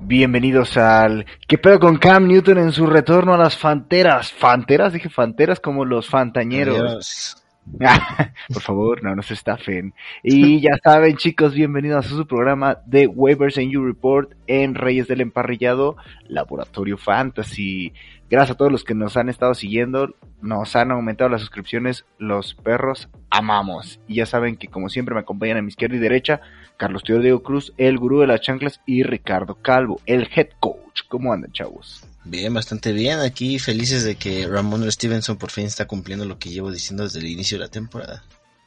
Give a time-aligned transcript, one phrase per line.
[0.00, 4.30] Bienvenidos al ¿Qué pedo con Cam Newton en su retorno a las fanteras?
[4.30, 4.92] ¿Fanteras?
[4.92, 7.42] Dije fanteras como los fantañeros.
[8.52, 9.94] Por favor, no nos estafen.
[10.22, 15.08] Y ya saben, chicos, bienvenidos a su programa de Waivers and You Report en Reyes
[15.08, 15.96] del Emparrillado,
[16.28, 17.94] Laboratorio Fantasy.
[18.32, 22.54] Gracias a todos los que nos han estado siguiendo, nos han aumentado las suscripciones, los
[22.54, 24.00] perros amamos.
[24.08, 26.40] Y ya saben que como siempre me acompañan a mi izquierda y derecha,
[26.78, 31.02] Carlos Teodoro Diego Cruz, el gurú de las chanclas, y Ricardo Calvo, el head coach.
[31.10, 32.04] ¿Cómo andan, chavos?
[32.24, 33.18] Bien, bastante bien.
[33.18, 37.18] Aquí felices de que Ramón Stevenson por fin está cumpliendo lo que llevo diciendo desde
[37.18, 38.24] el inicio de la temporada.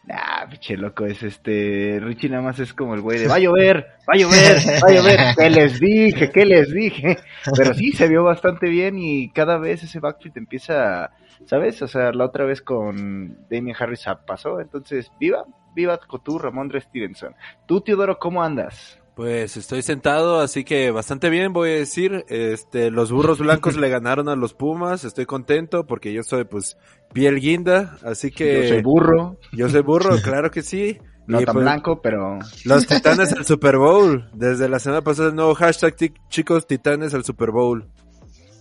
[0.09, 2.00] Ah, pinche loco, es este.
[2.00, 4.90] Richie nada más es como el güey de va a llover, va a llover, va
[4.90, 5.20] a llover.
[5.38, 6.32] ¿Qué les dije?
[6.32, 7.18] ¿Qué les dije?
[7.55, 11.12] Pero sí, se vio bastante bien y cada vez ese backfield empieza,
[11.46, 11.82] ¿sabes?
[11.82, 14.60] O sea, la otra vez con Damien Harris pasó.
[14.60, 15.44] Entonces, viva,
[15.76, 17.34] viva tú, Ramón Stevenson.
[17.66, 18.99] Tú, Teodoro, ¿cómo andas?
[19.16, 22.26] Pues estoy sentado, así que bastante bien voy a decir.
[22.27, 26.77] Este, los burros blancos le ganaron a los Pumas, estoy contento porque yo soy pues
[27.13, 28.63] piel guinda, así que...
[28.63, 29.38] Yo soy burro.
[29.54, 30.99] Yo soy burro, claro que sí.
[31.27, 32.40] No tan pues, blanco, pero...
[32.66, 34.30] Los titanes al Super Bowl.
[34.34, 35.96] Desde la semana pasada el nuevo hashtag
[36.27, 37.85] chicos titanes al Super Bowl.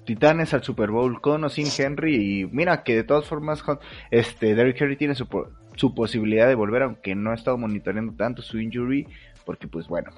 [0.06, 3.64] Titanes al Super Bowl con o sin Henry y mira que de todas formas
[4.10, 5.26] este Derrick Henry tiene su,
[5.74, 9.08] su posibilidad de volver aunque no ha estado monitoreando tanto su injury
[9.46, 10.10] porque pues bueno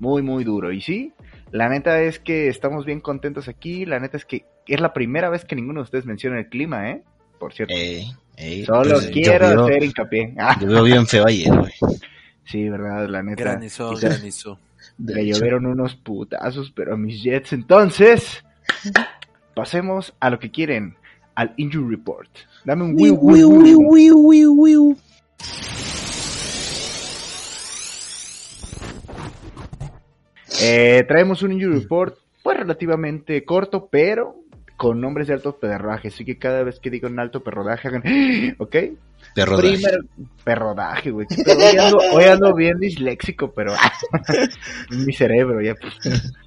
[0.00, 0.72] muy, muy duro.
[0.72, 1.12] Y sí,
[1.52, 3.86] la neta es que estamos bien contentos aquí.
[3.86, 6.90] La neta es que es la primera vez que ninguno de ustedes menciona el clima,
[6.90, 7.02] ¿eh?
[7.38, 7.74] Por cierto.
[8.66, 10.34] Solo pues, quiero hacer hincapié.
[10.60, 11.72] Yo veo bien feo ayer, güey.
[12.44, 13.42] Sí, verdad, la neta.
[13.42, 14.58] Granizó, granizó.
[14.98, 17.52] Le llovieron unos putazos, pero a mis Jets.
[17.52, 18.44] Entonces,
[19.54, 20.96] pasemos a lo que quieren,
[21.34, 22.30] al Injury Report.
[22.64, 24.96] Dame un wiu, wiu,
[30.62, 34.36] Eh, traemos un injury report, pues relativamente corto, pero
[34.76, 36.08] con nombres de alto perrodaje.
[36.08, 38.02] Así que cada vez que digo un alto perrodaje, hagan,
[38.58, 38.76] ¿ok?
[39.34, 39.98] Perrodaje.
[40.42, 41.26] perrodaje, güey.
[42.12, 43.74] Hoy ando, bien disléxico, pero
[44.90, 45.74] mi cerebro ya.
[45.74, 45.94] Pues.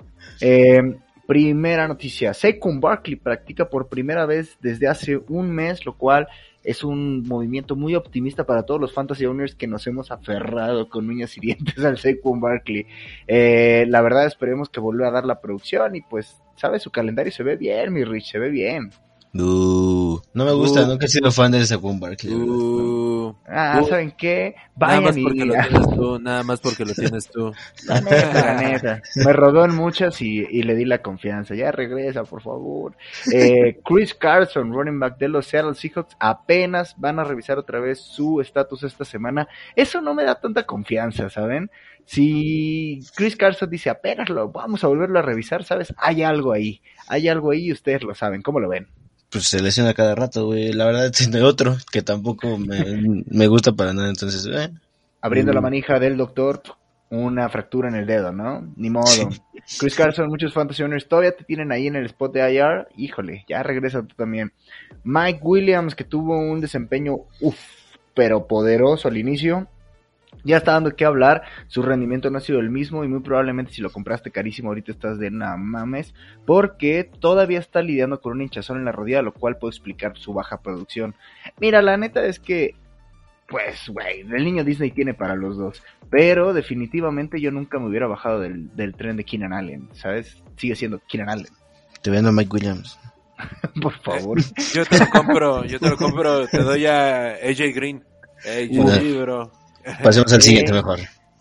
[0.46, 0.82] Eh,
[1.28, 2.34] primera noticia.
[2.34, 6.28] Saquon Barkley practica por primera vez desde hace un mes, lo cual
[6.64, 11.10] es un movimiento muy optimista para todos los fantasy owners que nos hemos aferrado con
[11.10, 12.88] uñas y dientes al Saquon Barkley.
[13.28, 16.82] Eh, la verdad esperemos que vuelva a dar la producción y pues, ¿sabes?
[16.82, 18.92] Su calendario se ve bien, mi Rich, se ve bien.
[19.36, 22.36] Uh, no me gusta, nunca he sido fan de Saquon Barkley.
[22.36, 24.54] Uh, ah, ¿saben qué?
[24.76, 27.52] Vayan nada más porque lo tienes tú, nada más porque lo tienes tú.
[27.88, 29.02] La neta, la neta.
[29.16, 31.56] Me rodó en muchas y, y, le di la confianza.
[31.56, 32.96] Ya regresa, por favor.
[33.32, 38.02] Eh, Chris Carson, running back de los Seattle Seahawks, apenas van a revisar otra vez
[38.02, 39.48] su estatus esta semana.
[39.76, 41.72] Eso no me da tanta confianza, ¿saben?
[42.06, 45.92] Si Chris Carson dice apenas lo vamos a volverlo a revisar, ¿sabes?
[45.98, 46.82] Hay algo ahí.
[47.08, 48.44] Hay algo ahí y ustedes lo saben.
[48.44, 48.90] ¿Cómo lo ven?
[49.34, 50.72] Pues se lesiona cada rato, güey.
[50.72, 54.72] La verdad tiene otro que tampoco me, gusta para nada, entonces, eh.
[55.22, 55.64] Abriendo la mm.
[55.64, 56.62] manija del doctor,
[57.10, 58.72] una fractura en el dedo, ¿no?
[58.76, 59.30] Ni modo.
[59.80, 62.88] Chris Carson, muchos fantasy owners todavía te tienen ahí en el spot de IR.
[62.96, 64.52] Híjole, ya regresa tú también.
[65.04, 67.58] Mike Williams, que tuvo un desempeño, uff,
[68.14, 69.68] pero poderoso al inicio
[70.44, 73.74] ya está dando que hablar, su rendimiento no ha sido el mismo y muy probablemente
[73.74, 76.14] si lo compraste carísimo ahorita estás de nada mames,
[76.46, 80.34] porque todavía está lidiando con un hinchazón en la rodilla, lo cual puede explicar su
[80.34, 81.16] baja producción.
[81.60, 82.76] Mira, la neta es que,
[83.48, 88.08] pues, güey, el niño Disney tiene para los dos, pero definitivamente yo nunca me hubiera
[88.08, 90.42] bajado del, tren de Keenan Allen, ¿sabes?
[90.58, 91.52] Sigue siendo Keenan Allen.
[92.02, 93.00] Te vendo a Mike Williams.
[93.82, 94.40] Por favor.
[94.74, 98.04] yo te lo compro, yo te lo compro, te doy a AJ Green.
[98.46, 99.63] AJ, bro.
[100.04, 101.00] Pasemos al siguiente mejor.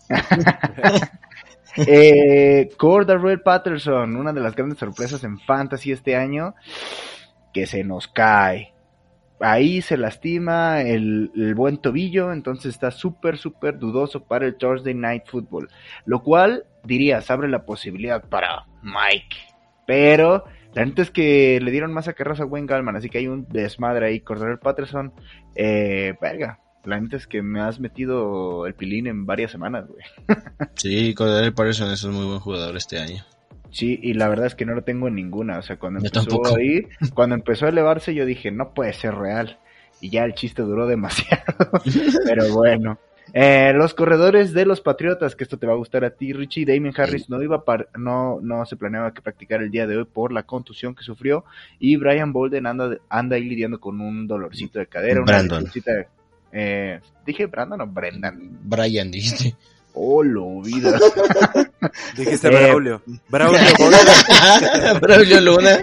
[1.87, 6.55] eh, Cordarrelle Patterson, una de las grandes sorpresas en Fantasy este año,
[7.53, 8.73] que se nos cae.
[9.39, 14.93] Ahí se lastima el, el buen tobillo, entonces está súper, súper dudoso para el Thursday
[14.93, 15.69] Night Football.
[16.05, 19.35] Lo cual, dirías, abre la posibilidad para Mike.
[19.85, 23.27] Pero la neta es que le dieron más acarros a Wayne Gallman, así que hay
[23.27, 24.19] un desmadre ahí.
[24.21, 25.13] Cordarrelle Patterson,
[25.55, 30.03] eh, verga, la neta es que me has metido el pilín en varias semanas, güey.
[30.75, 33.23] sí, Cordell Patterson es un muy buen jugador este año.
[33.71, 35.57] Sí, y la verdad es que no lo tengo en ninguna.
[35.57, 39.15] O sea, cuando empezó a ir, cuando empezó a elevarse, yo dije, no puede ser
[39.15, 39.59] real.
[39.99, 41.43] Y ya el chiste duró demasiado.
[42.25, 42.99] Pero bueno.
[43.31, 46.65] Eh, los corredores de los Patriotas, que esto te va a gustar a ti, Richie.
[46.65, 50.05] Damien Harris no iba par no, no se planeaba que practicar el día de hoy
[50.05, 51.43] por la contusión que sufrió.
[51.79, 55.21] Y Brian Bolden anda, anda ahí lidiando con un dolorcito de cadera.
[55.21, 55.63] Brandon.
[55.63, 56.05] Una
[56.53, 58.59] eh, dije Brandon o Brendan.
[58.63, 59.55] Brian, dijiste.
[59.95, 60.99] Oh, lo vida.
[62.17, 63.01] Dijiste Braulio.
[63.29, 63.59] Braulio
[65.01, 65.77] Braulio Luna.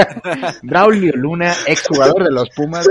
[0.62, 2.86] Braulio Luna, exjugador de los Pumas.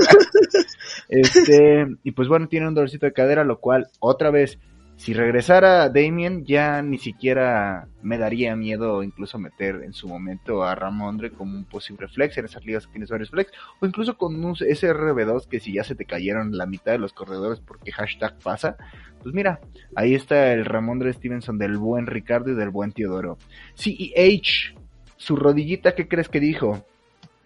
[1.09, 4.57] Este, y pues bueno, tiene un dolorcito de cadera, lo cual, otra vez,
[4.95, 10.75] si regresara Damien, ya ni siquiera me daría miedo incluso meter en su momento a
[10.75, 14.43] Ramondre como un posible flex en esas ligas que tienes varios flex, o incluso con
[14.43, 18.37] un SRB2 que si ya se te cayeron la mitad de los corredores porque hashtag
[18.39, 18.77] pasa,
[19.21, 19.59] pues mira,
[19.95, 23.37] ahí está el Ramondre Stevenson del buen Ricardo y del buen Teodoro.
[23.75, 24.75] CEH,
[25.17, 26.85] su rodillita, ¿qué crees que dijo?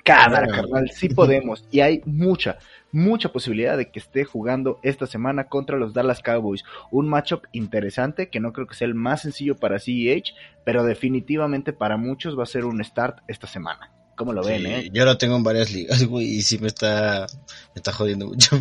[0.04, 1.68] Cámara, carnal, sí podemos.
[1.70, 2.58] Y hay mucha,
[2.98, 6.64] mucha posibilidad de que esté jugando esta semana contra los Dallas Cowboys.
[6.92, 10.34] Un matchup interesante que no creo que sea el más sencillo para CEH,
[10.66, 13.94] pero definitivamente para muchos va a ser un start esta semana.
[14.16, 14.90] ¿Cómo lo ven, eh?
[14.92, 17.28] Yo lo tengo en varias ligas, güey, y sí me está,
[17.76, 18.60] me está jodiendo mucho.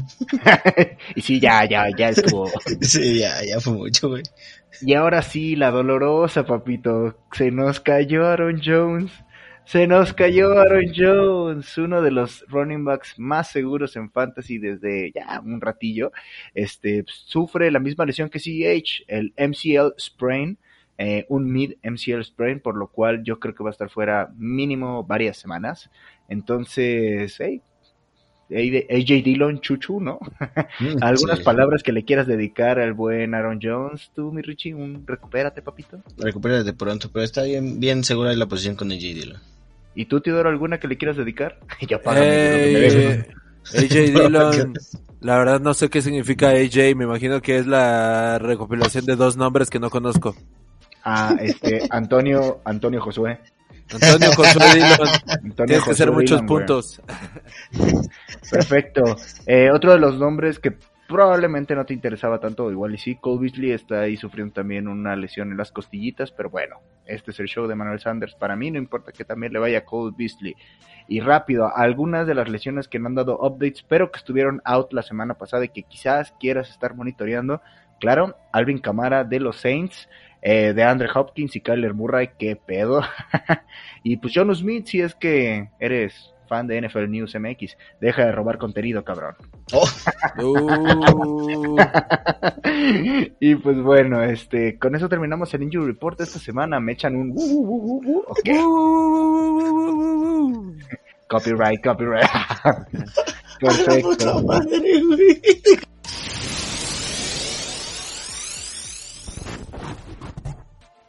[1.15, 2.51] y sí, ya, ya, ya estuvo.
[2.83, 4.23] sí, ya, ya fue mucho, güey.
[4.83, 7.17] Y ahora sí, la dolorosa, papito.
[7.33, 9.11] Se nos cayó Aaron Jones.
[9.67, 15.11] Se nos cayó Aaron Jones, uno de los running backs más seguros en fantasy desde
[15.13, 16.13] ya un ratillo.
[16.55, 20.57] Este sufre la misma lesión que CEH, el MCL sprain,
[20.99, 24.31] eh, un mid MCL sprain, por lo cual yo creo que va a estar fuera
[24.37, 25.91] mínimo varias semanas.
[26.29, 27.61] Entonces, hey,
[28.49, 30.21] AJ Dillon Chuchu, ¿no?
[30.79, 35.05] Mm, Algunas palabras que le quieras dedicar al buen Aaron Jones, tú, mi Richie, un
[35.05, 36.05] recupérate, papito.
[36.19, 39.56] Recupérate pronto, pero está bien, bien segura la posición con AJ Dillon.
[39.97, 41.59] ¿Y tú, Teodoro, alguna que le quieras dedicar?
[41.89, 43.25] ya AJ eh,
[43.91, 44.75] Dillon,
[45.21, 49.39] la verdad no sé qué significa AJ, me imagino que es la recopilación de dos
[49.39, 50.37] nombres que no conozco.
[51.03, 53.41] Ah, este, Antonio, Antonio Josué.
[53.91, 55.55] Antonio Josué Dillon.
[55.55, 57.01] Tienes que hacer muchos puntos.
[58.51, 59.17] Perfecto.
[59.47, 60.77] Eh, otro de los nombres que
[61.09, 65.17] probablemente no te interesaba tanto, igual y sí, Cole Beasley está ahí sufriendo también una
[65.17, 68.71] lesión en las costillitas, pero bueno, este es el show de Manuel Sanders, para mí
[68.71, 70.55] no importa que también le vaya Cole Beasley.
[71.09, 74.93] Y rápido, algunas de las lesiones que no han dado updates, pero que estuvieron out
[74.93, 77.63] la semana pasada y que quizás quieras estar monitoreando,
[78.01, 80.09] claro, Alvin Camara de los Saints,
[80.43, 83.03] eh, de Andre Hopkins y Kyler Murray, qué pedo.
[84.03, 87.77] y pues John Smith, si es que eres fan de NFL News MX.
[88.01, 89.35] Deja de robar contenido, cabrón.
[89.73, 89.85] Oh.
[90.39, 91.77] Uh.
[93.41, 96.79] y pues bueno, este, con eso terminamos el Injury Report de esta semana.
[96.81, 97.35] Me echan un
[101.29, 102.31] copyright, copyright.
[103.61, 104.43] Perfecto.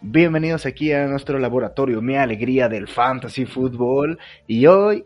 [0.10, 4.18] Bienvenidos aquí a nuestro laboratorio, mi alegría del fantasy fútbol.
[4.48, 5.04] Y hoy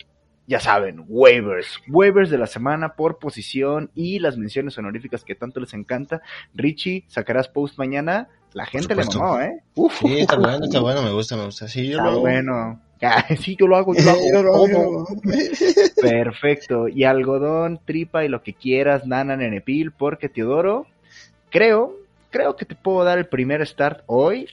[0.47, 5.59] ya saben, waivers, waivers de la semana por posición y las menciones honoríficas que tanto
[5.59, 6.21] les encanta.
[6.53, 8.27] Richie, sacarás post mañana.
[8.53, 9.61] La gente le mamó, ¿eh?
[9.75, 11.67] Uf, sí, está bueno, está bueno, me gusta, me gusta.
[11.69, 12.81] Sí, yo está lo bueno.
[13.39, 15.07] sí, yo lo hago, yo lo hago.
[16.01, 16.87] Perfecto.
[16.87, 20.85] Y algodón, tripa y lo que quieras, nana, nenepil, porque Teodoro,
[21.49, 21.95] creo,
[22.29, 24.47] creo que te puedo dar el primer start hoy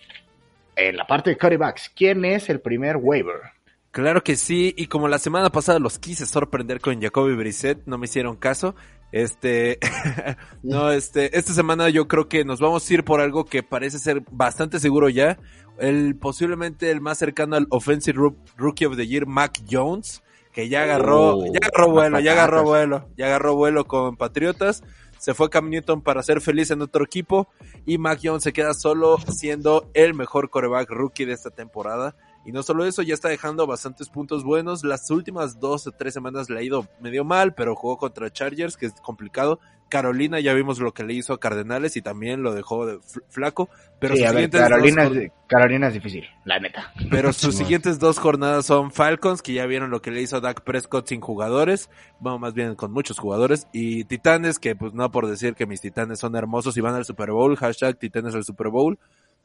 [0.77, 1.91] en la parte de cutbacks.
[1.95, 3.58] ¿Quién es el primer waiver?
[3.91, 7.97] Claro que sí, y como la semana pasada los quise sorprender con Jacoby Brissett, no
[7.97, 8.75] me hicieron caso.
[9.13, 9.79] Este,
[10.63, 13.99] no, este, esta semana yo creo que nos vamos a ir por algo que parece
[13.99, 15.39] ser bastante seguro ya.
[15.79, 18.19] El, posiblemente el más cercano al Offensive
[18.57, 22.65] Rookie of the Year, Mac Jones, que ya agarró, oh, ya agarró vuelo, ya agarró
[22.65, 24.83] vuelo, ya agarró vuelo con Patriotas.
[25.19, 27.49] Se fue Cam Newton para ser feliz en otro equipo
[27.87, 32.15] y Mac Jones se queda solo siendo el mejor coreback rookie de esta temporada.
[32.49, 34.83] Y no solo eso, ya está dejando bastantes puntos buenos.
[34.83, 38.79] Las últimas dos o tres semanas le ha ido medio mal, pero jugó contra Chargers,
[38.79, 39.61] que es complicado.
[39.91, 43.69] Carolina ya vimos lo que le hizo a Cardenales y también lo dejó de flaco.
[43.99, 46.91] Pero Carolina, es, Carolina es difícil, la neta.
[47.11, 50.41] Pero sus siguientes dos jornadas son Falcons, que ya vieron lo que le hizo a
[50.41, 55.11] Dak Prescott sin jugadores, bueno, más bien con muchos jugadores, y Titanes, que pues no
[55.11, 58.45] por decir que mis Titanes son hermosos y van al Super Bowl, hashtag Titanes al
[58.45, 58.99] Super Bowl,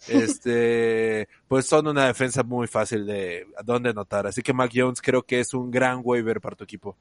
[0.08, 4.28] este, pues son una defensa muy fácil de donde notar.
[4.28, 6.98] Así que Mac Jones creo que es un gran waiver para tu equipo.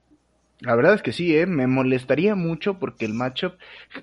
[0.63, 1.47] La verdad es que sí, ¿eh?
[1.47, 3.55] Me molestaría mucho porque el matchup...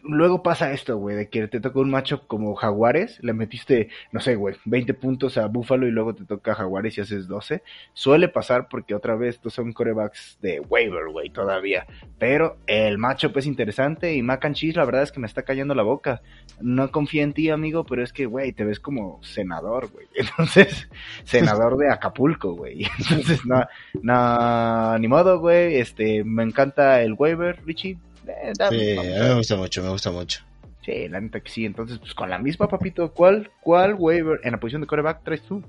[0.04, 4.20] Luego pasa esto, güey, de que te toca un matchup como Jaguares, le metiste, no
[4.20, 7.64] sé, güey, 20 puntos a Buffalo y luego te toca Jaguares y haces 12.
[7.94, 11.88] Suele pasar porque otra vez estos son corebacks de waiver, güey, todavía.
[12.18, 15.74] Pero el matchup es interesante y Mac Cheese la verdad es que me está callando
[15.76, 16.22] la boca.
[16.60, 20.08] No confía en ti, amigo, pero es que, güey, te ves como senador, güey.
[20.16, 20.90] Entonces,
[21.24, 22.84] senador de Acapulco, güey.
[23.00, 23.66] Entonces, no,
[24.02, 27.98] no, ni modo, güey, este, me encanta el waiver, Richie.
[28.28, 30.42] Eh, sí, a mí me gusta mucho, me gusta mucho.
[30.86, 31.66] Sí, la neta que sí.
[31.66, 35.42] Entonces, pues con la misma, papito, ¿cuál, cuál waiver en la posición de coreback traes
[35.44, 35.64] tú?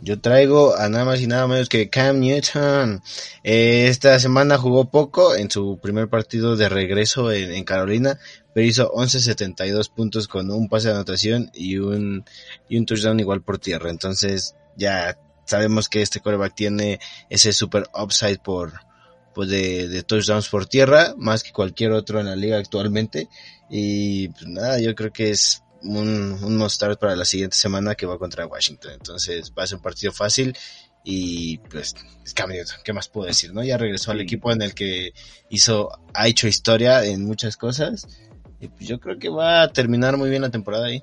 [0.00, 3.02] Yo traigo a nada más y nada menos que Cam Newton.
[3.42, 8.18] Eh, esta semana jugó poco en su primer partido de regreso en, Carolina,
[8.54, 12.24] pero hizo 11.72 puntos con un pase de anotación y un,
[12.68, 13.90] y un touchdown igual por tierra.
[13.90, 18.74] Entonces ya sabemos que este coreback tiene ese super upside por,
[19.38, 23.28] pues de, touchdowns por tierra, más que cualquier otro en la liga actualmente.
[23.70, 28.04] Y pues nada, yo creo que es un, un start para la siguiente semana que
[28.04, 28.94] va contra Washington.
[28.94, 30.56] Entonces va a ser un partido fácil
[31.04, 31.94] y pues
[32.34, 32.50] Cam
[32.82, 33.54] ¿qué más puedo decir?
[33.54, 35.12] no Ya regresó al equipo en el que
[35.50, 38.08] hizo, ha hecho historia en muchas cosas
[38.58, 41.00] y pues yo creo que va a terminar muy bien la temporada ahí.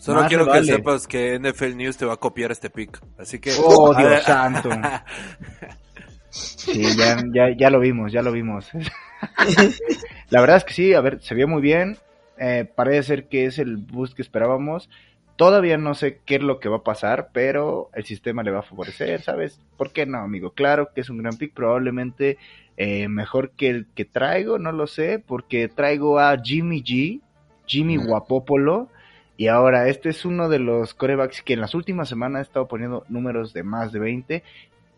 [0.00, 3.54] Solo quiero que sepas que NFL News te va a copiar este pick, así que...
[3.62, 4.70] Oh, Dios santo.
[6.30, 8.70] Sí, ya, ya, ya lo vimos, ya lo vimos.
[10.30, 11.98] la verdad es que sí, a ver, se vio muy bien.
[12.38, 14.88] Eh, parece ser que es el boost que esperábamos.
[15.36, 18.60] Todavía no sé qué es lo que va a pasar, pero el sistema le va
[18.60, 19.58] a favorecer, ¿sabes?
[19.76, 20.52] ¿Por qué no, amigo?
[20.52, 22.38] Claro que es un gran pick, probablemente
[22.76, 27.20] eh, mejor que el que traigo, no lo sé, porque traigo a Jimmy G,
[27.66, 28.88] Jimmy Guapopolo,
[29.36, 32.68] y ahora este es uno de los corebacks que en las últimas semanas ha estado
[32.68, 34.42] poniendo números de más de 20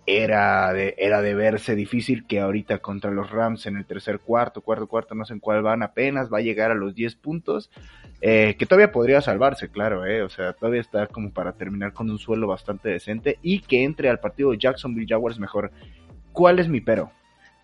[0.06, 4.60] era de, era de verse difícil que ahorita contra los Rams en el tercer cuarto,
[4.60, 7.70] cuarto, cuarto, no sé en cuál van apenas, va a llegar a los 10 puntos,
[8.20, 12.10] eh, que todavía podría salvarse, claro, eh, o sea, todavía está como para terminar con
[12.10, 15.70] un suelo bastante decente y que entre al partido Jacksonville Jaguars mejor.
[16.32, 17.12] ¿Cuál es mi pero?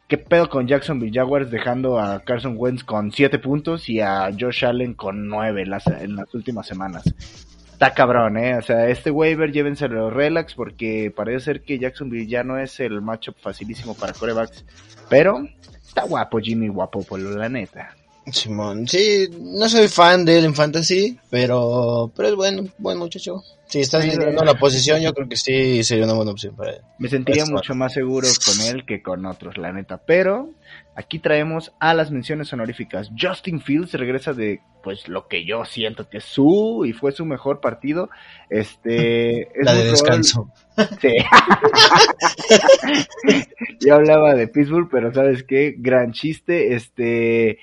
[0.07, 4.65] ¿Qué pedo con Jacksonville Jaguars dejando a Carson Wentz con 7 puntos y a Josh
[4.65, 7.48] Allen con 9 las, en las últimas semanas?
[7.79, 8.57] Está cabrón, ¿eh?
[8.57, 13.01] O sea, este waiver llévenselo relax porque parece ser que Jacksonville ya no es el
[13.01, 14.65] matchup facilísimo para corebacks.
[15.09, 15.47] Pero
[15.81, 17.95] está guapo Jimmy guapo, por la neta.
[18.33, 23.45] Simón, sí, no soy fan de él en fantasy, pero, pero es bueno, buen muchacho.
[23.69, 26.81] Si estás viendo la posición, yo creo que sí sería una buena opción para él.
[26.99, 29.99] Me sentiría mucho más seguro con él que con otros, la neta.
[29.99, 30.51] Pero
[30.99, 33.13] Aquí traemos a las menciones honoríficas.
[33.17, 37.25] Justin Fields regresa de, pues, lo que yo siento que es su y fue su
[37.25, 38.11] mejor partido.
[38.51, 40.53] Este, es la de descanso.
[41.01, 41.09] Sí.
[43.81, 45.77] yo hablaba de Pittsburgh, pero ¿sabes qué?
[45.79, 46.75] Gran chiste.
[46.75, 47.59] Este,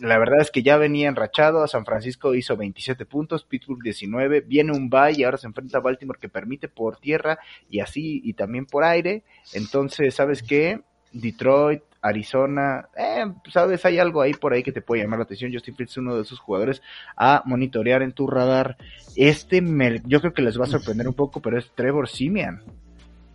[0.00, 1.66] la verdad es que ya venía enrachado.
[1.66, 4.40] San Francisco hizo 27 puntos, Pittsburgh 19.
[4.40, 8.22] Viene un bye y ahora se enfrenta a Baltimore que permite por tierra y así
[8.24, 9.22] y también por aire.
[9.52, 10.80] Entonces, ¿sabes qué?
[11.12, 15.52] Detroit Arizona, eh, sabes, hay algo ahí por ahí que te puede llamar la atención.
[15.52, 16.82] Justin Fields es uno de esos jugadores
[17.16, 18.76] a monitorear en tu radar.
[19.16, 19.62] Este,
[20.06, 22.62] yo creo que les va a sorprender un poco, pero es Trevor Simian.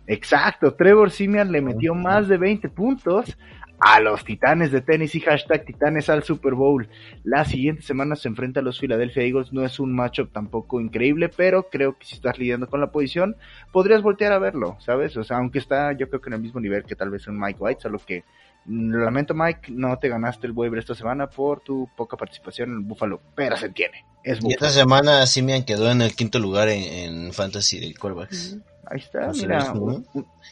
[0.06, 3.36] Exacto, Trevor Simian le metió más de 20 puntos
[3.78, 6.88] a los Titanes de Tennessee, hashtag Titanes al Super Bowl.
[7.24, 11.28] La siguiente semana se enfrenta a los Philadelphia Eagles, no es un matchup tampoco increíble,
[11.28, 13.36] pero creo que si estás lidiando con la posición,
[13.72, 15.16] podrías voltear a verlo, ¿sabes?
[15.16, 17.38] O sea, aunque está yo creo que en el mismo nivel que tal vez un
[17.38, 18.24] Mike White, solo que
[18.68, 23.20] Lamento Mike, no te ganaste el waiver esta semana por tu poca participación en Buffalo,
[23.34, 23.98] pero se entiende.
[24.24, 28.58] Es y esta semana Simian quedó en el quinto lugar en, Fantasy del Quarterbacks.
[28.88, 29.72] Ahí está, mira,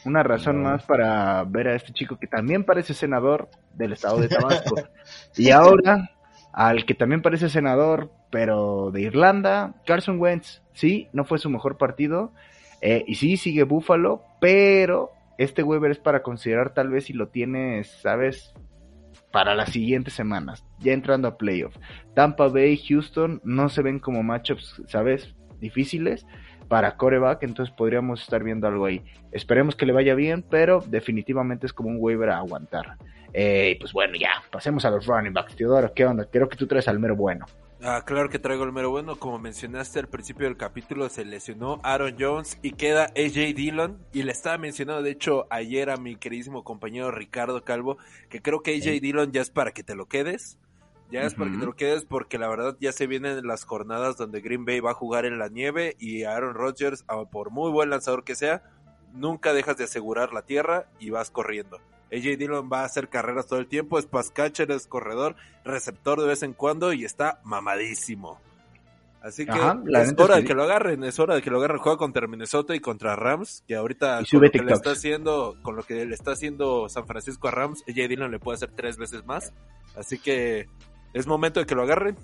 [0.05, 4.27] una razón más para ver a este chico que también parece senador del estado de
[4.29, 4.75] Tabasco.
[5.35, 6.11] y ahora,
[6.53, 11.77] al que también parece senador, pero de Irlanda, Carson Wentz, sí, no fue su mejor
[11.77, 12.31] partido,
[12.81, 17.29] eh, y sí, sigue Buffalo, pero este Weber es para considerar tal vez si lo
[17.29, 18.53] tienes, ¿sabes?
[19.31, 21.75] Para las siguientes semanas, ya entrando a playoff.
[22.13, 25.35] Tampa Bay, Houston no se ven como matchups, ¿sabes?
[25.59, 26.25] Difíciles
[26.67, 29.03] para coreback, entonces podríamos estar viendo algo ahí.
[29.31, 32.97] Esperemos que le vaya bien, pero definitivamente es como un waiver a aguantar.
[33.33, 35.55] Eh, pues bueno, ya, pasemos a los running backs.
[35.55, 36.25] Teodoro, ¿qué onda?
[36.25, 37.45] Creo que tú traes al mero bueno.
[37.87, 39.15] Ah, claro que traigo el mero bueno.
[39.19, 44.03] Como mencionaste al principio del capítulo, se lesionó Aaron Jones y queda AJ Dillon.
[44.11, 48.63] Y le estaba mencionando, de hecho, ayer a mi queridísimo compañero Ricardo Calvo, que creo
[48.63, 50.57] que AJ Dillon ya es para que te lo quedes.
[51.11, 54.17] Ya es para que te lo quedes porque la verdad ya se vienen las jornadas
[54.17, 57.91] donde Green Bay va a jugar en la nieve y Aaron Rodgers, por muy buen
[57.91, 58.63] lanzador que sea,
[59.13, 61.79] nunca dejas de asegurar la tierra y vas corriendo.
[62.15, 66.19] AJ Dillon va a hacer carreras todo el tiempo, es pass catcher, es corredor, receptor
[66.19, 68.39] de vez en cuando y está mamadísimo.
[69.21, 71.79] Así que Ajá, es hora de que lo agarren, es hora de que lo agarren.
[71.79, 75.57] Juega contra Minnesota y contra Rams, que ahorita Y con lo que le está haciendo,
[75.63, 78.69] con lo que le está haciendo San Francisco a Rams, AJ Dillon le puede hacer
[78.75, 79.51] tres veces más.
[79.95, 80.67] Así que
[81.13, 82.15] es momento de que lo agarren.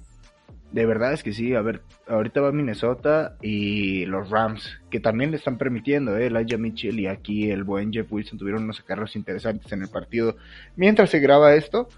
[0.72, 5.32] De verdad es que sí, a ver, ahorita va Minnesota y los Rams, que también
[5.32, 6.28] le están permitiendo, ¿eh?
[6.28, 10.38] Elijah Mitchell y aquí el buen Jeff Wilson tuvieron unos carros interesantes en el partido
[10.78, 11.90] mientras se graba esto.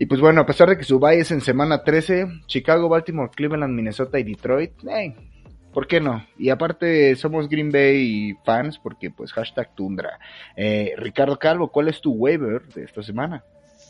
[0.00, 3.30] Y pues bueno, a pesar de que su bye es en semana 13, Chicago, Baltimore,
[3.34, 5.14] Cleveland, Minnesota y Detroit, eh,
[5.72, 6.24] ¿por qué no?
[6.38, 10.18] Y aparte somos Green Bay fans porque pues hashtag Tundra.
[10.56, 13.44] Eh, Ricardo Calvo, ¿cuál es tu waiver de esta semana?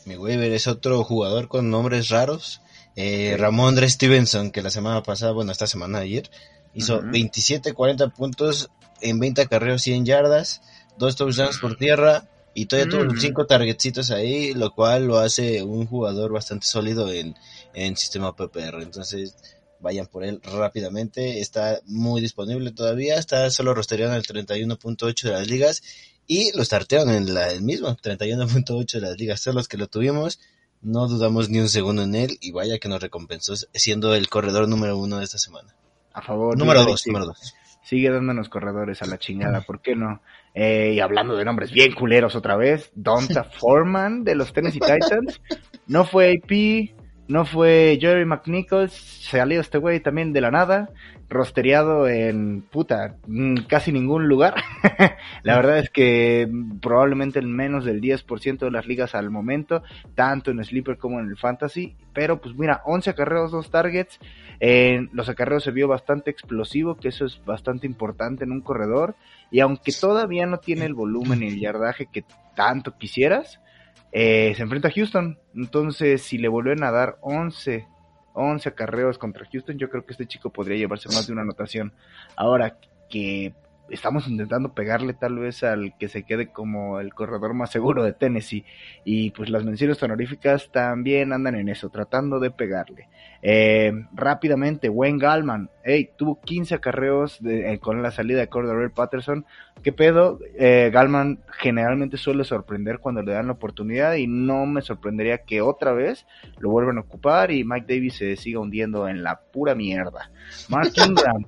[0.05, 2.61] Mi waiver es otro jugador con nombres raros.
[3.01, 6.29] Eh, Ramondre Stevenson, que la semana pasada, bueno, esta semana ayer,
[6.73, 7.11] hizo Ujú.
[7.11, 10.61] 27, 40 puntos en 20 acarreos, 100 yardas,
[10.97, 13.11] dos touchdowns por tierra y todavía tuvo Mm.
[13.11, 17.35] sus cinco targetsitos ahí, lo cual lo hace un jugador bastante sólido en,
[17.73, 18.81] en sistema PPR.
[18.83, 19.35] Entonces,
[19.79, 21.39] vayan por él rápidamente.
[21.39, 23.15] Está muy disponible todavía.
[23.17, 25.81] Está solo rostereado en el 31.8 de las ligas.
[26.27, 29.41] Y lo startearon en la, el mismo, 31.8 de las ligas.
[29.41, 30.39] Todos los que lo tuvimos,
[30.81, 32.37] no dudamos ni un segundo en él.
[32.41, 35.75] Y vaya que nos recompensó siendo el corredor número uno de esta semana.
[36.13, 36.57] A favor.
[36.57, 37.55] Número dos, número dos.
[37.83, 40.21] Sigue dándonos corredores a la chingada, ¿por qué no?
[40.53, 45.41] Eh, y hablando de nombres bien culeros otra vez, Donta Foreman de los Tennessee Titans.
[45.87, 46.98] No fue AP,
[47.29, 50.89] no fue Jerry McNichols, salió este güey también de la nada,
[51.29, 54.55] rosteriado en puta, mm, casi ningún lugar.
[55.43, 56.49] la verdad es que
[56.81, 59.83] probablemente en menos del 10% de las ligas al momento,
[60.15, 61.95] tanto en Sleeper como en el Fantasy.
[62.13, 64.19] Pero pues mira, 11 acarreos, 2 targets.
[64.59, 69.15] En los acarreos se vio bastante explosivo, que eso es bastante importante en un corredor.
[69.51, 72.23] Y aunque todavía no tiene el volumen y el yardaje que
[72.55, 73.61] tanto quisieras,
[74.11, 75.39] eh, se enfrenta a Houston.
[75.55, 77.87] Entonces, si le vuelven a dar 11,
[78.33, 81.93] 11 acarreos contra Houston, yo creo que este chico podría llevarse más de una anotación.
[82.35, 82.77] Ahora
[83.09, 83.53] que
[83.89, 88.13] estamos intentando pegarle tal vez al que se quede como el corredor más seguro de
[88.13, 88.65] Tennessee.
[89.03, 93.09] Y pues las menciones honoríficas también andan en eso, tratando de pegarle.
[93.41, 98.93] Eh, rápidamente, Wayne Gallman, hey, tuvo 15 acarreos de, eh, con la salida de Cordero
[98.93, 99.45] Patterson.
[99.81, 100.39] ¿Qué pedo?
[100.57, 105.61] Eh, Gallman generalmente suele sorprender cuando le dan la oportunidad y no me sorprendería que
[105.61, 106.25] otra vez
[106.59, 110.31] lo vuelvan a ocupar y Mike Davis se siga hundiendo en la pura mierda.
[110.67, 111.45] Mark Ingram,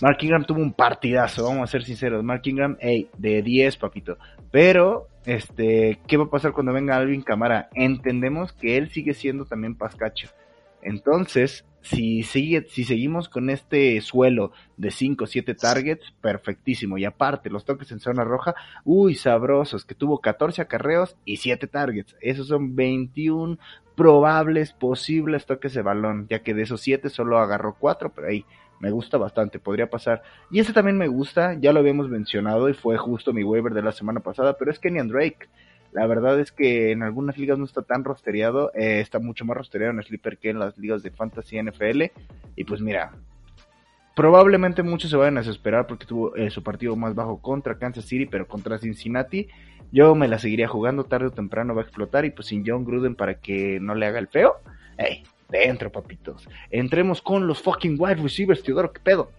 [0.00, 2.22] Mark Ingram tuvo un partidazo, vamos a ser sinceros.
[2.22, 4.18] Mark Ingram, hey, de 10, papito.
[4.52, 7.68] Pero, este, ¿qué va a pasar cuando venga Alvin Camara?
[7.74, 10.28] Entendemos que él sigue siendo también pascacho.
[10.84, 16.96] Entonces, si, sigue, si seguimos con este suelo de 5 o 7 targets, perfectísimo.
[16.98, 21.66] Y aparte, los toques en zona roja, uy, sabrosos, que tuvo 14 acarreos y 7
[21.66, 22.16] targets.
[22.20, 23.58] Esos son 21
[23.96, 28.44] probables, posibles toques de balón, ya que de esos 7 solo agarró 4, pero ahí
[28.80, 30.22] me gusta bastante, podría pasar.
[30.50, 33.82] Y este también me gusta, ya lo habíamos mencionado y fue justo mi waiver de
[33.82, 35.48] la semana pasada, pero es Kenyan Drake.
[35.94, 39.56] La verdad es que en algunas ligas no está tan rosteriado, eh, está mucho más
[39.56, 42.02] rosteriado en Sleeper que en las ligas de Fantasy NFL.
[42.56, 43.12] Y pues mira,
[44.16, 48.06] probablemente muchos se vayan a desesperar porque tuvo eh, su partido más bajo contra Kansas
[48.06, 49.46] City, pero contra Cincinnati.
[49.92, 52.24] Yo me la seguiría jugando tarde o temprano, va a explotar.
[52.24, 54.56] Y pues sin John Gruden para que no le haga el feo.
[54.98, 55.22] ¡Ey!
[55.48, 56.48] Dentro, papitos.
[56.70, 59.30] Entremos con los fucking wide receivers, Teodoro, ¿qué pedo?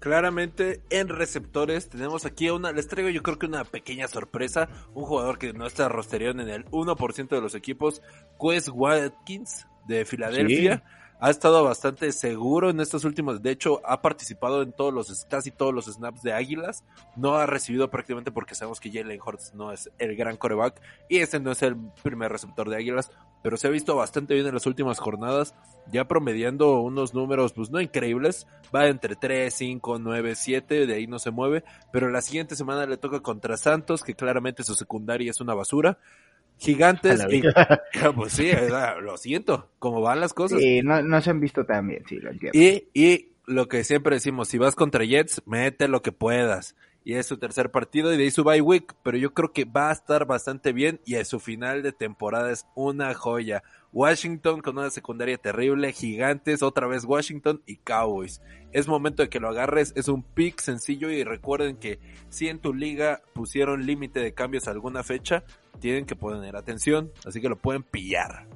[0.00, 5.04] Claramente en receptores tenemos aquí una, les traigo yo creo que una pequeña sorpresa, un
[5.04, 8.00] jugador que no está rosterión en el 1% de los equipos,
[8.40, 10.82] Quest Watkins de Filadelfia.
[11.22, 15.50] Ha estado bastante seguro en estos últimos, de hecho ha participado en todos los, casi
[15.50, 16.82] todos los snaps de Águilas,
[17.14, 21.18] no ha recibido prácticamente porque sabemos que Jalen Hurts no es el gran coreback y
[21.18, 23.10] este no es el primer receptor de Águilas,
[23.42, 25.54] pero se ha visto bastante bien en las últimas jornadas,
[25.90, 31.06] ya promediando unos números pues no increíbles, va entre 3, 5, 9, 7, de ahí
[31.06, 35.30] no se mueve, pero la siguiente semana le toca contra Santos, que claramente su secundaria
[35.30, 35.98] es una basura.
[36.58, 37.82] Gigantes, y- vida.
[38.14, 40.60] pues sí, sea, lo siento, como van las cosas.
[40.60, 42.58] Sí, no, no se han visto tan bien, sí, lo entiendo.
[42.58, 46.76] Y, y lo que siempre decimos, si vas contra Jets, mete lo que puedas.
[47.04, 49.64] Y es su tercer partido y de ahí su bye week, pero yo creo que
[49.64, 53.62] va a estar bastante bien y a su final de temporada es una joya.
[53.92, 58.40] Washington con una secundaria terrible, Gigantes, otra vez Washington y Cowboys.
[58.72, 62.60] Es momento de que lo agarres, es un pick sencillo y recuerden que si en
[62.60, 65.42] tu liga pusieron límite de cambios a alguna fecha,
[65.80, 68.46] tienen que poner atención, así que lo pueden pillar.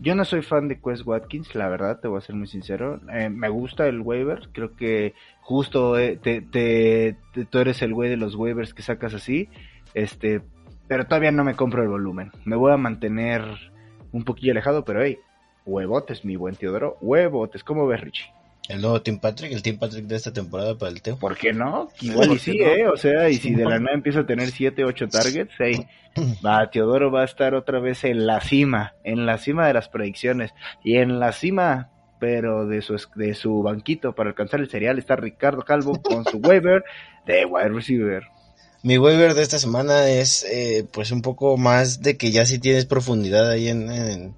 [0.00, 3.00] Yo no soy fan de Quest Watkins, la verdad, te voy a ser muy sincero.
[3.12, 7.94] Eh, me gusta el waiver, creo que justo eh, te, te- te- tú eres el
[7.94, 9.48] güey de los waivers que sacas así.
[9.92, 10.40] Este,
[10.88, 12.32] pero todavía no me compro el volumen.
[12.44, 13.42] Me voy a mantener
[14.10, 15.18] un poquillo alejado, pero hey,
[15.66, 17.62] huevotes, mi buen Teodoro, huevotes.
[17.62, 18.26] ¿Cómo ves, Richie?
[18.68, 21.18] El nuevo Team Patrick, el Team Patrick de esta temporada para el Teo.
[21.18, 21.90] ¿Por qué no?
[22.00, 22.88] Igual y sí, ¿eh?
[22.88, 25.86] O sea, y si de la nada empieza a tener 7, 8 targets, hey,
[26.44, 29.90] va, Teodoro va a estar otra vez en la cima, en la cima de las
[29.90, 30.54] predicciones.
[30.82, 31.90] Y en la cima,
[32.24, 36.38] pero de su, de su banquito para alcanzar el serial está Ricardo Calvo con su
[36.42, 36.82] waiver
[37.26, 38.22] de wide receiver.
[38.82, 42.58] Mi waiver de esta semana es eh, pues un poco más de que ya si
[42.58, 44.34] tienes profundidad ahí en, en,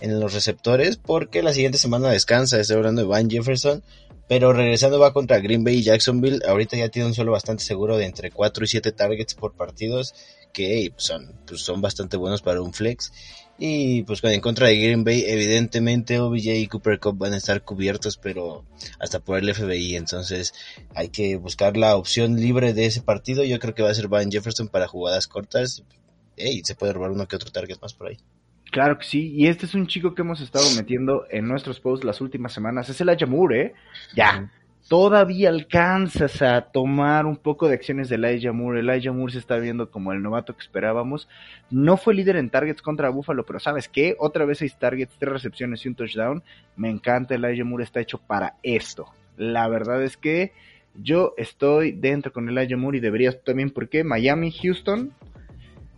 [0.00, 3.82] en, los receptores porque la siguiente semana descansa, estoy hablando de Van Jefferson,
[4.28, 7.96] pero regresando va contra Green Bay y Jacksonville, ahorita ya tiene un suelo bastante seguro
[7.96, 10.14] de entre 4 y 7 targets por partidos
[10.52, 13.12] que hey, son, pues son bastante buenos para un flex
[13.58, 17.62] y pues en contra de Green Bay, evidentemente OBJ y Cooper Cup van a estar
[17.62, 18.64] cubiertos, pero
[18.98, 20.54] hasta por el FBI, entonces
[20.94, 23.44] hay que buscar la opción libre de ese partido.
[23.44, 25.84] Yo creo que va a ser Van Jefferson para jugadas cortas.
[26.36, 28.18] Ey, se puede robar uno que otro target más por ahí.
[28.72, 32.04] Claro que sí, y este es un chico que hemos estado metiendo en nuestros posts
[32.04, 32.88] las últimas semanas.
[32.88, 33.74] Es el Ayamur, ¿eh?
[34.16, 34.50] Ya,
[34.88, 38.80] todavía alcanzas a tomar un poco de acciones de Elijah Moore.
[38.80, 41.28] Elijah Moore se está viendo como el novato que esperábamos.
[41.70, 44.16] No fue líder en targets contra Buffalo, pero ¿sabes qué?
[44.18, 46.42] Otra vez seis targets, tres recepciones y un touchdown.
[46.76, 49.06] Me encanta, Elijah Moore está hecho para esto.
[49.36, 50.52] La verdad es que
[50.94, 55.12] yo estoy dentro con Elijah Moore y deberías también, porque Miami, Houston,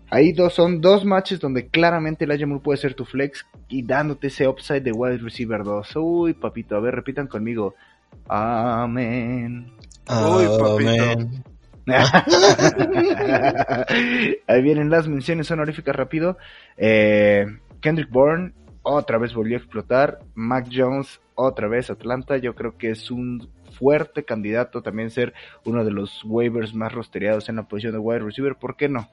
[0.09, 4.29] Ahí dos, son dos matches donde claramente Elijah Moore puede ser tu flex y dándote
[4.29, 5.97] ese upside de wide receiver 2.
[5.97, 7.75] Uy, papito, a ver, repitan conmigo.
[8.29, 9.73] Amén.
[10.09, 11.29] Uy, papito.
[14.49, 16.37] Ahí vienen las menciones honoríficas rápido.
[16.77, 17.47] Eh,
[17.81, 20.19] Kendrick Bourne otra vez volvió a explotar.
[20.35, 22.37] Mac Jones otra vez Atlanta.
[22.39, 27.49] Yo creo que es un fuerte candidato también ser uno de los waivers más rosteriados
[27.49, 28.57] en la posición de wide receiver.
[28.57, 29.09] ¿Por qué no?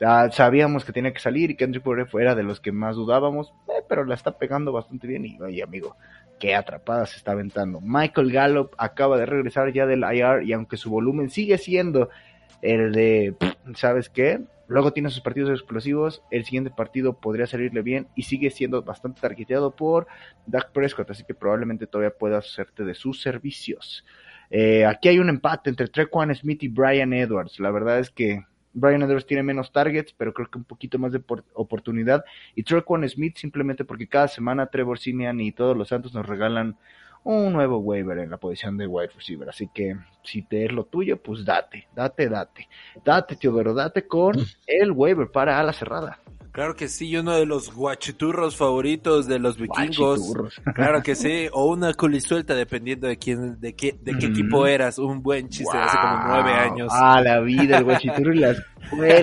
[0.00, 3.52] Ya sabíamos que tenía que salir y Kendrick Bourne era de los que más dudábamos,
[3.68, 5.96] eh, pero la está pegando bastante bien y oye amigo,
[6.38, 7.80] qué atrapada se está aventando.
[7.80, 12.10] Michael Gallup acaba de regresar ya del IR y aunque su volumen sigue siendo
[12.62, 13.34] el de,
[13.74, 14.40] ¿sabes qué?
[14.66, 19.20] Luego tiene sus partidos explosivos, el siguiente partido podría salirle bien y sigue siendo bastante
[19.20, 20.06] targeteado por
[20.46, 24.04] Dak Prescott, así que probablemente todavía pueda hacerte de sus servicios.
[24.50, 27.60] Eh, aquí hay un empate entre Trequan Smith y Brian Edwards.
[27.60, 31.12] La verdad es que Brian Edwards tiene menos targets, pero creo que un poquito más
[31.12, 31.22] de
[31.54, 32.24] oportunidad.
[32.54, 36.76] Y Trequan Smith simplemente porque cada semana Trevor Sinian y todos los Santos nos regalan
[37.22, 39.48] un nuevo waiver en la posición de wide receiver.
[39.48, 42.68] Así que si te es lo tuyo, pues date, date, date.
[43.02, 44.44] Date, Teodoro, date con mm.
[44.66, 46.18] el waiver para ala cerrada.
[46.54, 50.20] Claro que sí, uno de los guachiturros favoritos de los vikingos.
[50.76, 54.98] Claro que sí, o una culisuelta dependiendo de quién, de qué, de qué equipo eras.
[55.00, 56.92] Un buen chiste hace como nueve años.
[56.94, 58.62] Ah, la vida, el guachiturro y las,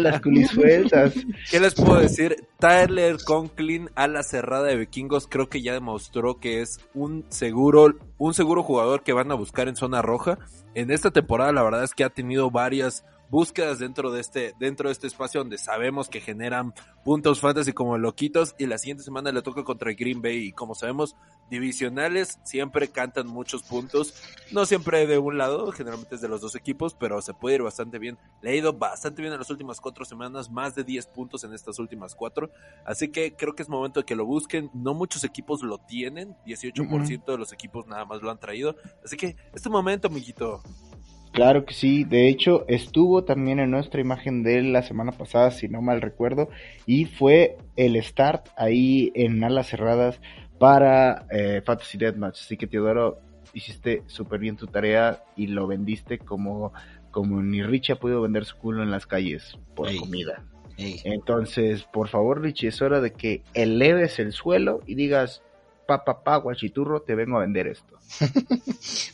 [0.01, 1.13] las culisueltas.
[1.49, 2.35] ¿Qué les puedo decir?
[2.59, 7.95] Tyler Conklin a la cerrada de vikingos creo que ya demostró que es un seguro,
[8.17, 10.37] un seguro jugador que van a buscar en zona roja.
[10.75, 14.89] En esta temporada la verdad es que ha tenido varias búsquedas dentro de este, dentro
[14.89, 16.73] de este espacio donde sabemos que generan
[17.05, 20.75] puntos fantasy como loquitos y la siguiente semana le toca contra Green Bay y como
[20.75, 21.15] sabemos,
[21.49, 24.13] divisionales siempre cantan muchos puntos,
[24.51, 27.61] no siempre de un lado, generalmente es de los dos equipos, pero se puede ir
[27.61, 28.17] bastante bien.
[28.41, 31.53] Le ha ido bastante bien en las últimas cuatro semanas, más de 10 puntos en
[31.53, 32.51] estas últimas cuatro,
[32.85, 36.35] así que creo que es momento de que lo busquen, no muchos equipos lo tienen,
[36.45, 40.61] 18% de los equipos nada más lo han traído, así que este momento, amiguito.
[41.31, 45.69] Claro que sí, de hecho estuvo también en nuestra imagen de la semana pasada, si
[45.69, 46.49] no mal recuerdo,
[46.85, 50.19] y fue el start ahí en alas cerradas
[50.59, 52.41] para eh, Fantasy Deathmatch.
[52.41, 53.19] Así que Teodoro,
[53.53, 56.73] hiciste súper bien tu tarea y lo vendiste como,
[57.11, 60.43] como ni Richie ha podido vender su culo en las calles por comida.
[60.77, 65.43] Entonces, por favor, Richie, es hora de que eleves el suelo y digas,
[65.97, 67.97] pa, pa, guachiturro, te vengo a vender esto.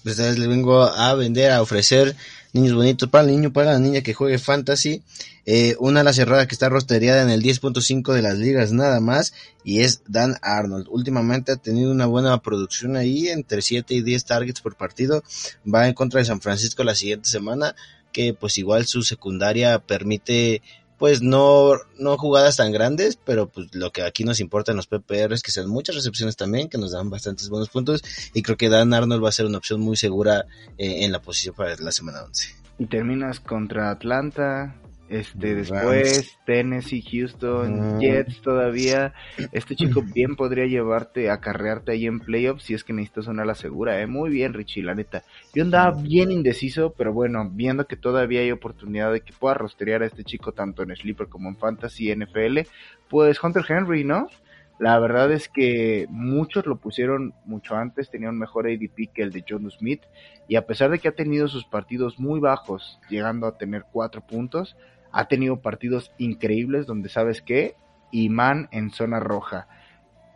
[0.03, 2.15] pues esta le vengo a vender, a ofrecer
[2.53, 5.01] niños bonitos para el niño, para la niña que juegue fantasy.
[5.45, 9.33] Eh, una la cerrada que está rosteriada en el 10.5 de las ligas nada más
[9.63, 10.87] y es Dan Arnold.
[10.89, 15.23] Últimamente ha tenido una buena producción ahí, entre 7 y 10 targets por partido.
[15.65, 17.75] Va en contra de San Francisco la siguiente semana,
[18.11, 20.61] que pues igual su secundaria permite
[20.97, 24.87] pues no, no jugadas tan grandes, pero pues lo que aquí nos importa en los
[24.87, 28.57] PPR es que sean muchas recepciones también, que nos dan bastantes buenos puntos, y creo
[28.57, 30.45] que Dan Arnold va a ser una opción muy segura
[30.77, 32.55] eh, en la posición para la semana 11.
[32.79, 34.75] Y terminas contra Atlanta,
[35.09, 35.69] Este, Rams.
[35.69, 37.99] después Tennessee, Houston, Mm.
[37.99, 39.13] Jets todavía.
[39.51, 43.55] Este chico bien podría llevarte, acarrearte ahí en playoffs si es que necesitas una ala
[43.55, 44.07] segura, eh.
[44.07, 45.23] Muy bien, Richie, la neta.
[45.53, 50.03] Yo andaba bien indeciso, pero bueno, viendo que todavía hay oportunidad de que pueda rostrear
[50.03, 52.59] a este chico tanto en Sleeper como en Fantasy NFL,
[53.09, 54.27] pues Hunter Henry, ¿no?
[54.79, 59.31] La verdad es que muchos lo pusieron mucho antes, tenía un mejor ADP que el
[59.31, 60.03] de John Smith,
[60.47, 64.21] y a pesar de que ha tenido sus partidos muy bajos, llegando a tener cuatro
[64.21, 64.77] puntos,
[65.11, 67.75] ha tenido partidos increíbles donde sabes qué,
[68.11, 69.67] Iman en zona roja.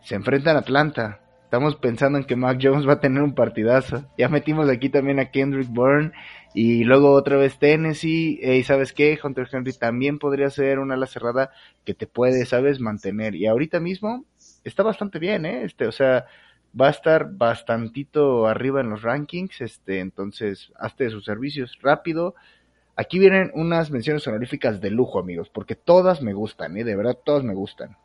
[0.02, 1.20] Se enfrentan a Atlanta.
[1.44, 4.06] Estamos pensando en que Mac Jones va a tener un partidazo.
[4.18, 6.14] Ya metimos aquí también a Kendrick Bourne
[6.54, 8.40] y luego otra vez Tennessee.
[8.42, 11.52] Y sabes qué, Hunter Henry también podría ser una ala cerrada
[11.84, 13.36] que te puede, sabes, mantener.
[13.36, 14.26] Y ahorita mismo
[14.64, 15.64] está bastante bien, ¿eh?
[15.66, 16.26] Este, o sea,
[16.80, 19.60] va a estar bastantito arriba en los rankings.
[19.60, 22.34] Este, entonces, hazte de sus servicios rápido.
[23.02, 26.84] Aquí vienen unas menciones honoríficas de lujo, amigos, porque todas me gustan, ¿eh?
[26.84, 27.98] De verdad, todas me gustan.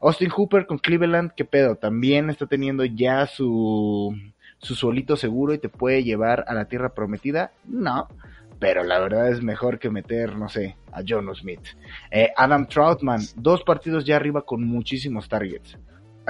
[0.00, 1.76] Austin Hooper con Cleveland, ¿qué pedo?
[1.76, 4.16] También está teniendo ya su,
[4.56, 7.52] su solito seguro y te puede llevar a la tierra prometida.
[7.66, 8.08] No,
[8.58, 11.60] pero la verdad es mejor que meter, no sé, a John Smith.
[12.10, 15.76] Eh, Adam Troutman, dos partidos ya arriba con muchísimos targets.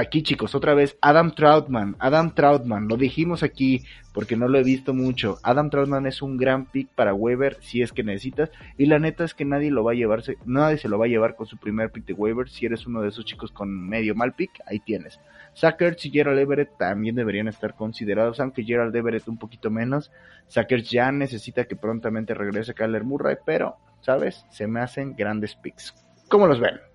[0.00, 3.84] Aquí chicos, otra vez, Adam Troutman, Adam Troutman, lo dijimos aquí
[4.14, 5.36] porque no lo he visto mucho.
[5.42, 8.50] Adam Troutman es un gran pick para Weber si es que necesitas.
[8.78, 11.08] Y la neta es que nadie lo va a llevarse, nadie se lo va a
[11.08, 12.48] llevar con su primer pick de Weber.
[12.48, 15.20] Si eres uno de esos chicos con medio mal pick, ahí tienes.
[15.52, 20.10] Sackers y Gerald Everett también deberían estar considerados, aunque Gerald Everett un poquito menos.
[20.46, 24.46] Sackers ya necesita que prontamente regrese Kyler Murray, pero, ¿sabes?
[24.48, 25.94] Se me hacen grandes picks.
[26.30, 26.89] ¿Cómo los ven?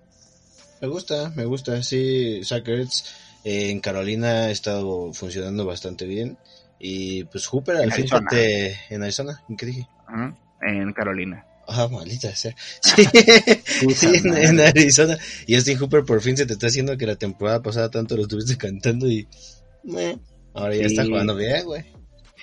[0.80, 1.82] Me gusta, me gusta.
[1.82, 3.04] Sí, Sackers
[3.44, 6.38] eh, en Carolina ha estado funcionando bastante bien.
[6.78, 9.88] Y pues Hooper al fin te- en Arizona, ¿en qué dije?
[10.60, 11.46] En Carolina.
[11.68, 12.54] Ah, maldita sea.
[12.82, 13.04] Sí,
[13.94, 15.18] sí, en, Arizona.
[15.46, 18.22] Y Austin Hooper por fin se te está haciendo que la temporada pasada tanto lo
[18.22, 19.26] estuviste cantando y...
[19.84, 20.16] meh,
[20.54, 20.94] ahora ya Sí.
[20.94, 21.84] está jugando bien, güey.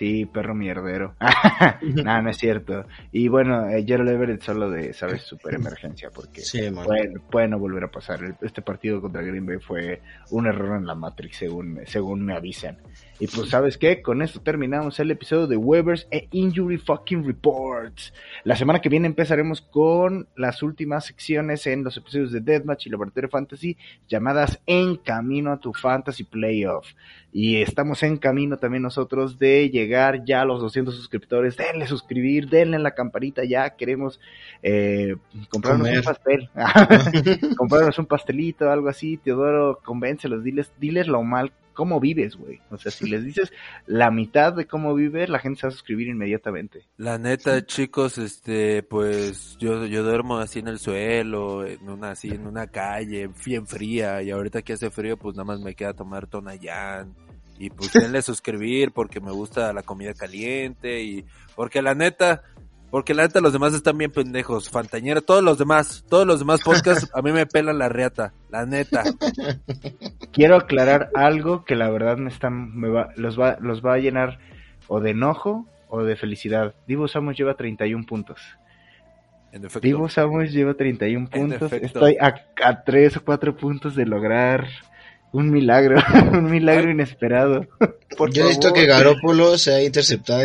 [0.03, 1.15] Sí, perro mierdero.
[2.03, 2.85] no, no es cierto.
[3.13, 5.21] Y bueno, eh, Gerald Everett solo de, ¿sabes?
[5.21, 8.35] Super emergencia, porque Sí, puede, puede no volver a pasar.
[8.41, 12.79] Este partido contra Green Bay fue un error en la Matrix, según, según me avisan.
[13.17, 14.01] Y pues, ¿sabes qué?
[14.01, 18.13] Con esto terminamos el episodio de Weber's e Injury Fucking Reports.
[18.43, 22.89] La semana que viene empezaremos con las últimas secciones en los episodios de Deathmatch y
[22.89, 23.77] Laboratorio Fantasy
[24.09, 26.87] llamadas En Camino a tu Fantasy Playoff.
[27.31, 29.92] Y estamos en camino también nosotros de llegar
[30.25, 31.57] ya a los 200 suscriptores.
[31.57, 33.71] Denle suscribir, denle la campanita ya.
[33.71, 34.19] Queremos
[34.61, 35.15] eh,
[35.49, 35.99] comprarnos Comer.
[35.99, 36.49] un pastel.
[37.57, 39.17] comprarnos un pastelito, algo así.
[39.17, 42.61] Teodoro, convéncelos, diles, diles lo mal, cómo vives, güey.
[42.69, 43.51] O sea, si les dices
[43.85, 46.85] la mitad de cómo vives, la gente se va a suscribir inmediatamente.
[46.97, 52.29] La neta, chicos, este, pues yo, yo duermo así en el suelo, en una así,
[52.29, 55.93] en una calle, bien fría, y ahorita que hace frío, pues nada más me queda
[55.93, 57.15] tomar Tonayán.
[57.63, 61.23] Y pues denle suscribir porque me gusta la comida caliente y
[61.55, 62.43] porque la neta,
[62.91, 66.59] porque la neta los demás están bien pendejos, Fantañero, todos los demás, todos los demás
[66.61, 69.03] podcasts a mí me pelan la reata, la neta.
[70.33, 73.99] Quiero aclarar algo que la verdad me están, me va, los va, los va a
[73.99, 74.39] llenar
[74.89, 76.75] o de enojo o de felicidad.
[76.85, 78.41] Divo Samuels lleva 31 puntos.
[79.53, 79.87] En efecto.
[79.87, 81.71] Divo Samuels lleva 31 En puntos.
[81.71, 84.67] Estoy a, a 3 o 4 puntos de lograr
[85.33, 85.97] un milagro,
[86.31, 87.67] un milagro inesperado.
[88.17, 88.79] Por Yo necesito favor.
[88.79, 90.43] que Garópolo sea interceptado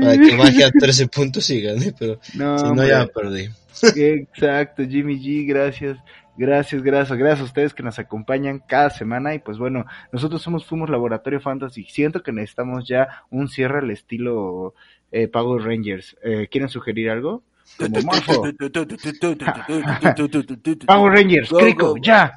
[0.00, 2.88] para que baje a 13 puntos y gane, pero No, si no hombre.
[2.88, 3.48] ya perdí.
[3.96, 5.98] Exacto, Jimmy G, gracias.
[6.36, 10.64] Gracias, gracias, gracias a ustedes que nos acompañan cada semana y pues bueno, nosotros somos
[10.64, 11.84] Fuimos Laboratorio Fantasy.
[11.90, 14.74] Siento que necesitamos ya un cierre al estilo
[15.12, 16.16] eh, Power Rangers.
[16.22, 17.42] Eh, ¿Quieren sugerir algo?
[17.76, 18.42] Como Morfo.
[20.86, 22.32] Power Rangers, Crico, ya.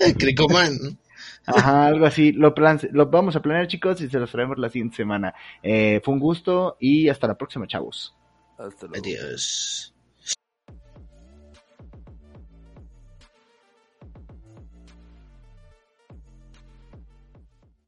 [0.18, 0.90] Cricoman, ¿no?
[1.46, 2.32] Ajá, algo así.
[2.32, 5.34] Lo, plan lo vamos a planear, chicos, y se los traemos la siguiente semana.
[5.62, 8.14] Eh, fue un gusto y hasta la próxima, chavos.
[8.58, 9.04] Hasta luego.
[9.04, 9.89] Adiós.